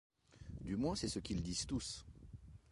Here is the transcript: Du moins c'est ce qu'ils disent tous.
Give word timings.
Du 0.61 0.77
moins 0.77 0.95
c'est 0.95 1.07
ce 1.07 1.19
qu'ils 1.19 1.43
disent 1.43 1.67
tous. 1.67 2.07